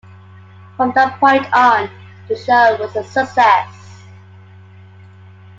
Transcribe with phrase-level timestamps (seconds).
[0.77, 1.87] From that point on,
[2.27, 3.71] the show was a success.